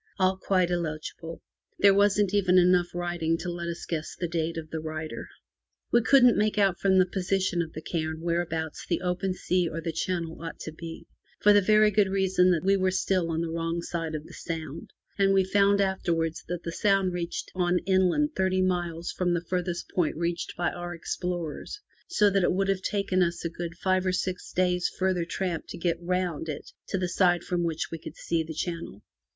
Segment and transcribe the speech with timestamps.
[0.17, 1.43] All quite illegible.
[1.77, 5.29] There wasn't even enough writing left to let us guess the date of the writer.
[5.91, 9.69] We couldn't make out from the position of the cairn where abouts the open sea
[9.69, 11.05] or the channel ought to be,
[11.39, 14.33] for the very good reason that we were still on the wrong side of the
[14.33, 19.45] Sound, and we found afterwards that the Sound reached on inland thirty miles from the
[19.51, 23.77] farthest point reached by our explorers, so that it would have taken us a good
[23.77, 27.91] five or six days farther tramp to get round it to the side from which
[27.91, 29.03] we could see the channel.